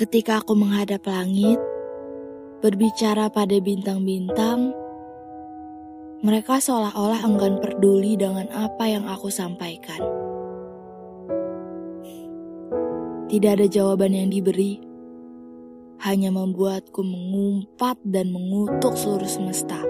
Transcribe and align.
Ketika 0.00 0.40
aku 0.40 0.56
menghadap 0.56 1.04
langit, 1.04 1.60
berbicara 2.64 3.28
pada 3.28 3.60
bintang-bintang, 3.60 4.72
mereka 6.24 6.56
seolah-olah 6.56 7.20
enggan 7.20 7.60
peduli 7.60 8.16
dengan 8.16 8.48
apa 8.48 8.88
yang 8.88 9.04
aku 9.04 9.28
sampaikan. 9.28 10.00
Tidak 13.28 13.60
ada 13.60 13.68
jawaban 13.68 14.16
yang 14.16 14.32
diberi, 14.32 14.80
hanya 16.00 16.32
membuatku 16.32 17.04
mengumpat 17.04 18.00
dan 18.00 18.32
mengutuk 18.32 18.96
seluruh 18.96 19.28
semesta. 19.28 19.84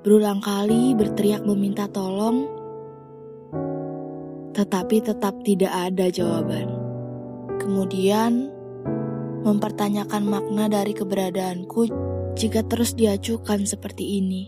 Berulang 0.00 0.40
kali 0.40 0.96
berteriak 0.96 1.44
meminta 1.44 1.84
tolong, 1.84 2.48
tetapi 4.56 5.04
tetap 5.04 5.36
tidak 5.44 5.72
ada 5.76 6.08
jawaban. 6.08 6.85
Kemudian, 7.56 8.52
mempertanyakan 9.46 10.26
makna 10.26 10.66
dari 10.66 10.90
keberadaanku 10.90 11.86
jika 12.34 12.66
terus 12.66 12.92
diacukan 12.98 13.62
seperti 13.64 14.18
ini. 14.18 14.42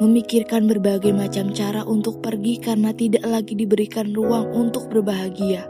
Memikirkan 0.00 0.64
berbagai 0.64 1.12
macam 1.12 1.52
cara 1.52 1.84
untuk 1.84 2.24
pergi 2.24 2.56
karena 2.56 2.90
tidak 2.96 3.20
lagi 3.20 3.52
diberikan 3.52 4.16
ruang 4.16 4.48
untuk 4.56 4.88
berbahagia. 4.88 5.68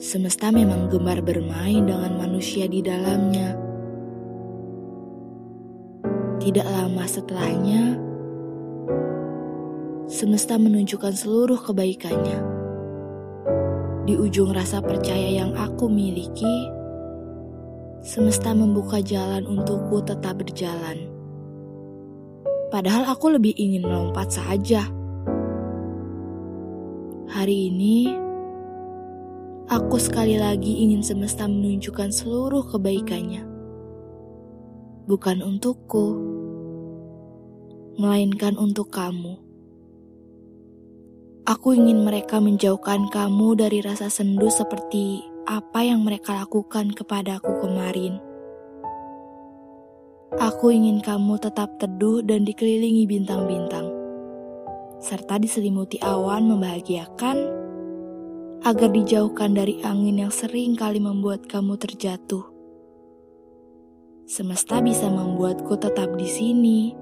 Semesta 0.00 0.48
memang 0.48 0.88
gemar 0.88 1.20
bermain 1.20 1.84
dengan 1.84 2.16
manusia 2.16 2.64
di 2.64 2.80
dalamnya. 2.80 3.52
Tidak 6.40 6.64
lama 6.64 7.04
setelahnya, 7.04 8.07
semesta 10.08 10.56
menunjukkan 10.56 11.12
seluruh 11.12 11.60
kebaikannya. 11.60 12.40
Di 14.08 14.16
ujung 14.16 14.56
rasa 14.56 14.80
percaya 14.80 15.36
yang 15.36 15.52
aku 15.52 15.84
miliki, 15.84 16.48
semesta 18.00 18.56
membuka 18.56 19.04
jalan 19.04 19.44
untukku 19.44 20.00
tetap 20.00 20.40
berjalan. 20.40 21.12
Padahal 22.72 23.04
aku 23.04 23.36
lebih 23.36 23.52
ingin 23.60 23.84
melompat 23.84 24.32
saja. 24.32 24.88
Hari 27.28 27.68
ini, 27.68 28.08
aku 29.68 30.00
sekali 30.00 30.40
lagi 30.40 30.88
ingin 30.88 31.04
semesta 31.04 31.44
menunjukkan 31.44 32.08
seluruh 32.08 32.64
kebaikannya. 32.64 33.44
Bukan 35.04 35.44
untukku, 35.44 36.16
melainkan 38.00 38.56
untuk 38.56 38.88
kamu. 38.88 39.47
Aku 41.48 41.72
ingin 41.72 42.04
mereka 42.04 42.44
menjauhkan 42.44 43.08
kamu 43.08 43.56
dari 43.56 43.80
rasa 43.80 44.12
sendu 44.12 44.52
seperti 44.52 45.24
apa 45.48 45.80
yang 45.80 46.04
mereka 46.04 46.36
lakukan 46.36 46.92
kepadaku 46.92 47.64
kemarin. 47.64 48.20
Aku 50.36 50.68
ingin 50.68 51.00
kamu 51.00 51.40
tetap 51.40 51.72
teduh 51.80 52.20
dan 52.20 52.44
dikelilingi 52.44 53.08
bintang-bintang, 53.08 53.88
serta 55.00 55.40
diselimuti 55.40 55.96
awan 56.04 56.52
membahagiakan 56.52 57.40
agar 58.68 58.92
dijauhkan 58.92 59.56
dari 59.56 59.80
angin 59.88 60.20
yang 60.28 60.32
sering 60.36 60.76
kali 60.76 61.00
membuat 61.00 61.48
kamu 61.48 61.80
terjatuh. 61.80 62.44
Semesta 64.28 64.84
bisa 64.84 65.08
membuatku 65.08 65.80
tetap 65.80 66.12
di 66.20 66.28
sini, 66.28 66.92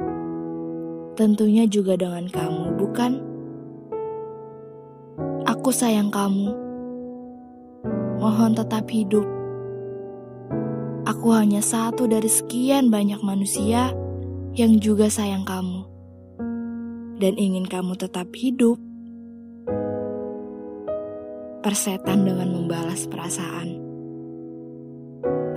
tentunya 1.19 1.67
juga 1.67 1.98
dengan 1.98 2.30
kamu, 2.30 2.78
bukan? 2.78 3.36
Aku 5.67 5.75
sayang 5.75 6.15
kamu. 6.15 6.55
Mohon 8.23 8.55
tetap 8.55 8.87
hidup. 8.87 9.27
Aku 11.03 11.35
hanya 11.35 11.59
satu 11.59 12.07
dari 12.07 12.31
sekian 12.31 12.87
banyak 12.87 13.19
manusia 13.27 13.91
yang 14.55 14.79
juga 14.79 15.11
sayang 15.11 15.43
kamu 15.43 15.83
dan 17.19 17.35
ingin 17.35 17.67
kamu 17.67 17.99
tetap 17.99 18.31
hidup. 18.39 18.79
Persetan 21.67 22.23
dengan 22.23 22.55
membalas 22.55 23.11
perasaan. 23.11 23.75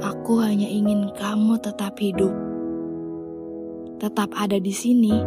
Aku 0.02 0.42
hanya 0.42 0.66
ingin 0.66 1.14
kamu 1.14 1.62
tetap 1.62 1.94
hidup, 2.02 2.34
tetap 4.02 4.34
ada 4.34 4.58
di 4.58 4.74
sini 4.74 5.22